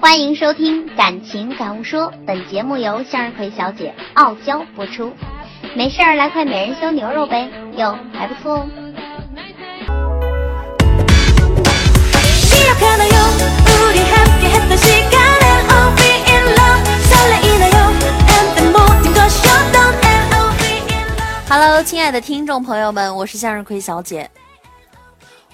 [0.00, 5.12] 欢迎收听《感情感悟说》，本节目由向日葵小姐傲娇播出。
[5.74, 8.66] 没事儿来块美人修牛肉呗，哟还不错哦。
[21.48, 24.30] Hello，亲爱的听众朋友们，我是向日葵小姐。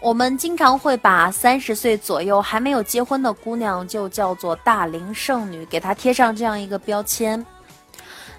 [0.00, 7.44] 我们经常会把三十岁左右还没有结婚的姑娘就叫做大龄剩女，给她贴上这样一个标签。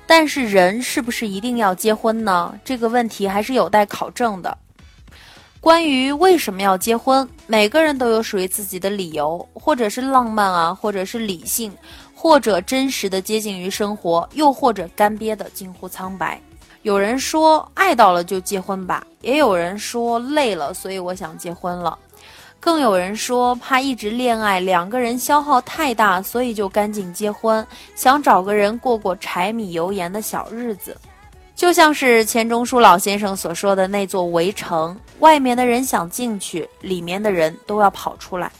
[0.08, 2.58] 但是，人是不是一定要结婚呢？
[2.64, 4.58] 这个问题还是有待考证的。
[5.59, 11.72] 关于为什么要结婚，每个人都有属于自己的理由，或者是浪漫啊，或者是理性，
[12.16, 16.41] 或者真实的接近于生活，又或者干瘪的近乎苍白。
[16.89, 21.95] 有人说爱到了就结婚吧，也有人说累了，所以我想结婚了，
[22.59, 27.63] 更有人说怕一直恋爱两个人消耗太大，所以就赶紧结婚，
[27.95, 30.97] 想找个人过过柴米油盐的小日子。
[31.55, 38.52] 就像是钱钟书老先生所说的那座围城，外面的人想进去，里面的人都要跑出来。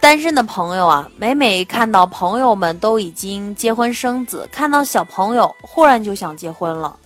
[0.00, 6.96] 单身的朋友啊，每每看到朋友们都已经结婚生子，看到小朋友，忽然就想结婚了。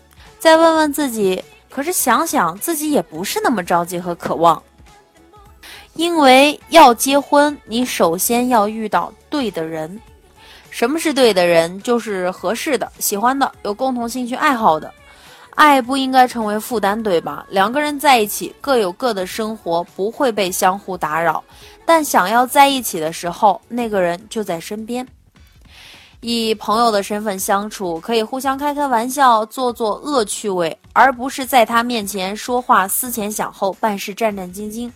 [0.44, 4.62] 再问问自己，可是想想自己也不是那么着急和渴望，
[5.94, 9.98] 因为要结婚，你首先要遇到对的人。
[10.68, 11.80] 什么是对的人？
[11.80, 14.92] 就是合适的、喜欢的、有共同兴趣爱好的。
[15.54, 17.46] 爱不应该成为负担，对吧？
[17.48, 21.42] 两个人在一起，各有各的生活，不会被相互打扰，
[21.86, 25.08] 但想要在一起的时候，那个人就在身边。
[26.26, 34.90] 以朋友的身份相处，可以互相开开玩笑，做做恶趣味，而不是在他面前说话思前想后，办事战战兢兢。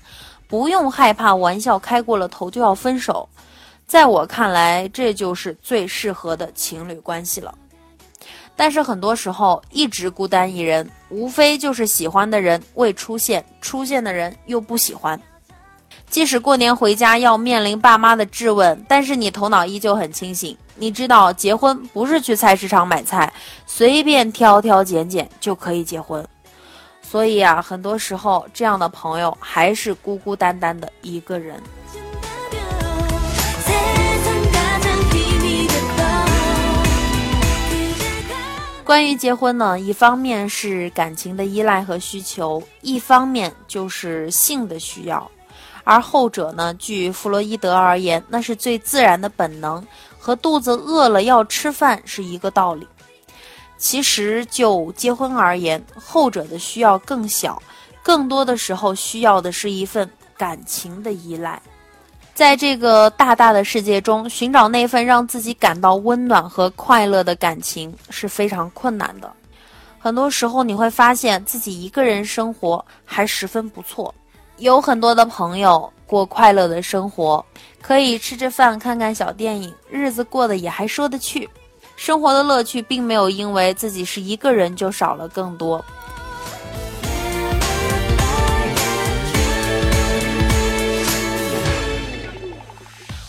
[0.46, 3.28] 不用害怕玩笑开过了头就要分手，
[3.86, 7.54] 在我看来，这就是最适合的情侣关系了。
[8.56, 15.20] 但是很多时候，一直孤单一人，无非就是喜欢的人未出现，出现的人又不喜欢。
[16.10, 20.56] 即使过年回家要面临爸妈的质问，但是你头脑依旧很清醒。
[20.74, 23.32] 你知道结婚不是去菜市场买菜，
[23.66, 26.26] 随便挑挑拣拣就可以结婚。
[27.02, 31.60] 所以啊，很多时候这样的朋友还是孤孤单单的一个人。
[38.84, 45.30] 关于结婚呢，一方面是感情的依赖和需求，一方面就是性的需要。
[45.88, 49.82] 而后者呢，据弗洛伊德而言，那是最自然的本能。
[50.18, 52.86] 和肚子饿了要吃饭是一个道理。
[53.78, 57.62] 其实就结婚而言，后者的需要更小，
[58.02, 60.06] 更多的时候需要的是一份
[60.36, 61.58] 感情的依赖。
[62.34, 69.32] 在这个大大的世界中，寻找那份让自己感到温暖和快乐的感情是非常困难的。
[69.98, 74.14] 很多时候你会发现自己一个人生活还十分不错，
[74.58, 75.92] 有很多的朋友。
[76.04, 77.44] 过快乐的生活，
[77.82, 81.46] 可以吃吃饭、看看小电影，日子过得也还说得去。
[81.96, 85.84] 生活的乐趣并没有因为自己是一个人就少了更多。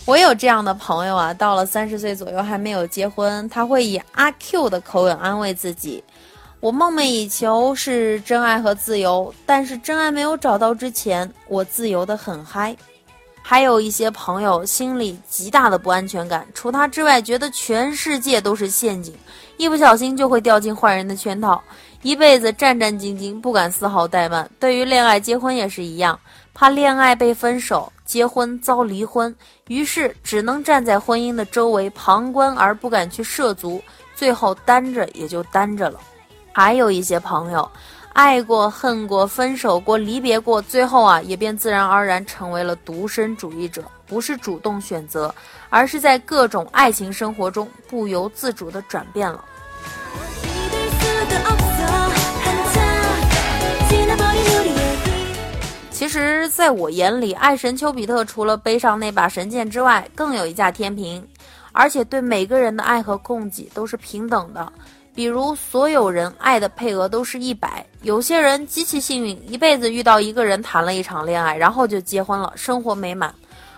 [0.06, 6.02] 我有这样的朋友啊，到了三十岁左右还没有结婚，他会以阿 Q 的口吻安慰自己。
[6.60, 12.76] 我梦寐以求是真爱和自由，但是真爱没有找到之前，我自由的很嗨。
[13.42, 19.14] 还有一些朋友心里极大的不安全感，除他之外，觉得全世界都是陷阱，
[19.56, 21.60] 一不小心就会掉进坏人的圈套，
[22.02, 24.48] 一辈子战战兢兢，不敢丝毫怠慢。
[24.60, 26.20] 对于恋爱、结婚也是一样，
[26.52, 29.34] 怕恋爱被分手，结婚遭离婚，
[29.68, 33.82] 于是只能站在婚姻的周围旁观，而不敢去涉足，
[34.14, 35.98] 最后单着也就单着了。
[36.60, 37.66] 还有一些朋友，
[38.12, 45.34] 爱过、恨过、分手过、离别过，最后啊，也便自然而然成为了独身主义者，不是主动选择，
[45.70, 49.42] 而是在各种爱情生活中不由自主的转变了。
[55.90, 61.26] 其实，在我眼里，爱神丘比特除了背上那把神剑之外，更有一架天平，
[61.72, 64.70] 而且对每个人的爱和供给都是平等的。
[65.14, 67.84] 比如，所有人爱的配额都是一百。
[68.02, 73.30] 有些人极其幸运，一辈子遇到一个人谈了一场恋爱，然后就结婚了，生活美满；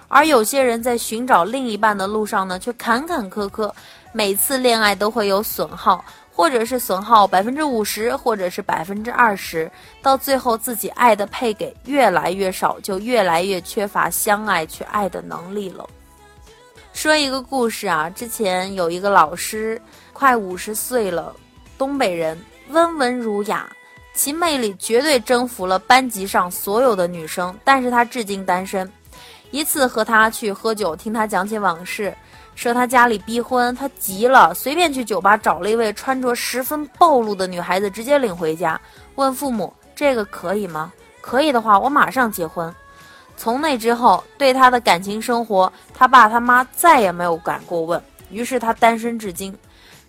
[0.09, 3.73] 而有些人在寻找另一半的路上呢，却坎坎坷坷，
[4.13, 9.69] 每次恋爱都会有损耗，或者是损耗百分之五十，或者是百分之二十，
[10.03, 15.85] 到最后自己爱的配给越来越少，就越来越缺乏相爱去爱的能力了。
[16.93, 19.81] 说一个故事啊，之前有一个老师，
[20.23, 21.35] 快五十岁了，
[21.77, 23.69] 东北人，温文儒雅，
[24.15, 28.89] 其魅力绝对征服了班级上所有的女生，但是他至今单身。
[29.51, 32.15] 一次和他去喝酒，听他讲起往事，
[32.55, 38.81] 说他家里逼婚，他急了，随便去酒吧找了一位穿着十分暴露的女孩子，直接领回家，
[39.17, 40.93] 问父母这个可以吗？
[41.21, 42.73] 可以的话，我马上结婚。
[43.37, 48.01] 从那之后，对他的感情生活，他爸他妈再也没有敢过问。
[48.31, 49.53] 于是他单身至今。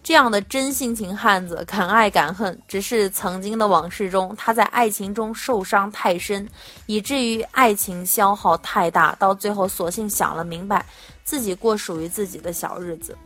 [0.04, 6.46] 这样的真性情汉子，敢爱敢恨，只是曾经的往事中，他在爱情中受伤太深，
[6.88, 10.86] 以至于爱情消耗太大，到最后索性想了明白，
[11.24, 13.18] 自己过属于自己的小日子。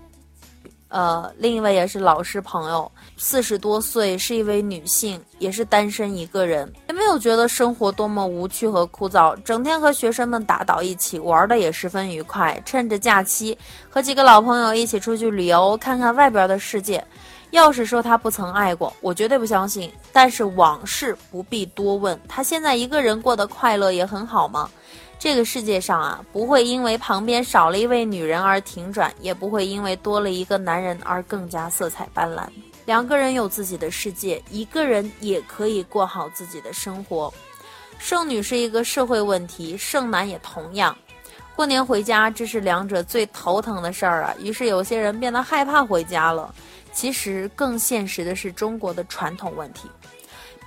[0.90, 12.62] 呃，另一位也是老师朋友，四十多岁，是一位女性，也是单身一个人，也没有觉得生活多么无趣和枯燥，整天和学生们打到一起，玩的也十分愉快。
[12.66, 13.58] 趁着假期，
[13.90, 17.04] 和几个老朋友一起出去旅游，看看外边的世界。
[17.52, 19.92] 要是说他不曾爱过，我绝对不相信。
[20.12, 24.70] 但是往事不必多问，他现在一个人过得快乐也很好吗？
[25.20, 32.48] 这个世界上啊，不会因为旁边少了一位女人而停转，也不会因为多了一个男人而更加色彩斑斓。
[32.86, 37.34] 两个人有自己的世界，一个人也可以过好自己的生活。
[37.98, 40.96] 剩女是一个社会问题，剩男也同样。
[41.56, 44.36] 过年回家，这是两者最头疼的事儿啊。
[44.40, 46.54] 于是有些人变得害怕回家了。
[46.94, 49.90] 其实更现实的是中国的传统问题。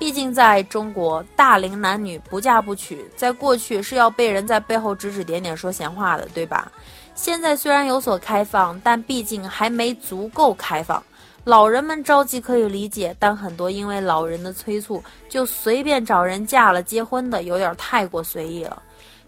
[0.00, 6.72] 毕竟，在中国，大龄男女不嫁不娶，在过去是要被人在背后指指点点说闲话的，对吧？
[7.14, 11.02] 现在虽然有所开放，但毕竟还没足够开放。
[11.44, 18.82] 老人们着急可以理解，但很多因为老人的催促，就随便找人嫁了结婚的，有点太过随意了。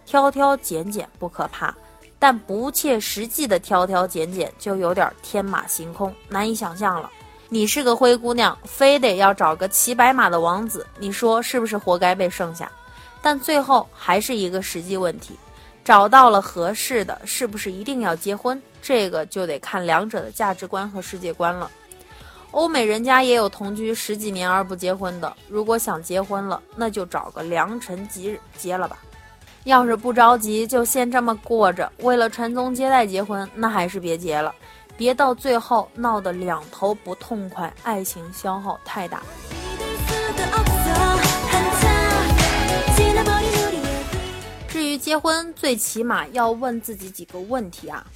[0.07, 1.75] 挑挑拣拣不可怕，
[2.19, 7.11] 但不切实际的挑挑拣拣就有点天马行空，难以想象了。
[7.55, 12.73] 你是个灰姑娘，非得要找个骑白马的王子，你说是不是活该被剩下？
[13.21, 15.39] 但最后还是一个实际问题，
[15.85, 18.59] 找到了合适的，是不是一定要结婚？
[18.81, 21.71] 这个就得看两者的价值观和世界观了。
[22.53, 28.97] 欧美人家也有同居十几年而不结婚的，如果想结婚了，那就找个良辰吉日结了吧。
[29.65, 34.55] 要是不着急，就先这么过着，为了传宗接代结婚，那还是别结了。
[35.03, 39.21] 别到最后闹得两头不痛快，爱情消耗太大。
[44.69, 48.07] 至于结婚，最起码要问自己几个问题啊：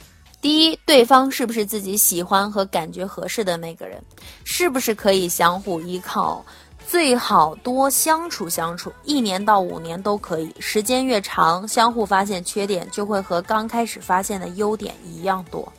[0.40, 4.00] 第一，对方是不是自己喜欢和感觉合适的那个人？
[4.44, 6.46] 是不是可以相互依靠？
[6.86, 10.54] 最好多相处相处，一年到五年都可以。
[10.60, 15.72] 时间越长，相互发现缺点就会和刚开始发现的优点一样多。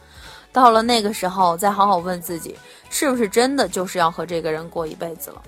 [0.57, 2.57] 到了那个时候，再好好问自己，
[2.89, 5.39] 是不是真的就是要和这个人过一辈子了？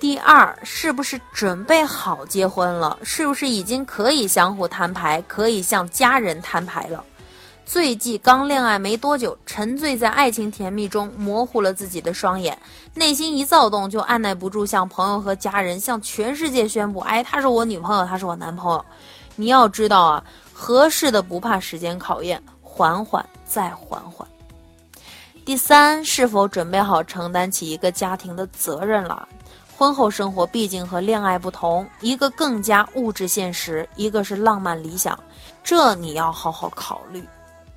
[0.00, 2.98] 第二，是不是准备好结婚了？
[3.02, 7.04] 是不是已经可以相互摊牌，可以向家人摊牌了？
[7.66, 12.58] 最忌刚恋爱没多久，沉醉在爱情甜蜜中，模糊了自己的双眼，
[12.94, 18.82] 内心一躁动就按耐不住向朋友和家人、向全世界宣布：哎，他是我女朋友，他是我男朋友。
[19.36, 20.24] 你要知道啊，
[20.54, 22.42] 合适的不怕时间考验。
[22.76, 24.26] 缓缓，再缓缓。
[25.44, 29.28] 第三，是否准备好承担起一个家庭的责任了？
[29.76, 35.16] 婚后生活毕竟和恋爱不同，一个更加物质现实，一个是浪漫理想，
[35.62, 37.22] 这你要好好考虑。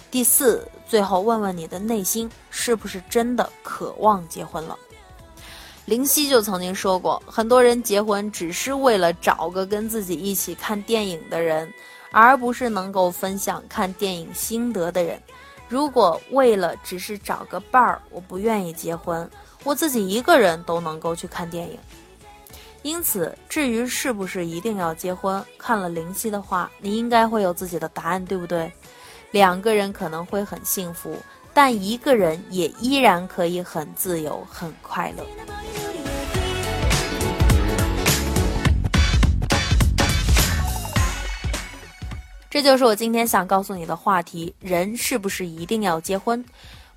[0.10, 4.76] 第四，最后问问你的内心，是不是真的渴望结婚了？
[5.86, 11.72] 林夕就曾经说过，很多人结婚只是为了找个跟自己一起看电影的人。
[12.12, 15.22] 而不是能够分享看电影心得的人。
[15.70, 19.30] 如果为了只是找个伴儿，我不愿意结婚，
[19.64, 21.78] 我自己一个人都能够去看电影。
[22.84, 28.72] 因此，至于是不是一定要结婚，看了灵犀的话，你应该会有自己的答案，对不对？
[29.32, 31.18] 两个人可能会很幸福，
[31.54, 35.26] 但一个人也依然可以很自由、很快乐。
[42.58, 46.44] 这就是我今天想告诉你的话题人是不是一定要结婚？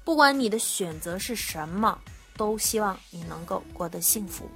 [0.05, 1.99] 不管你的选择是什么
[2.35, 4.49] 都希望你能够过得幸福。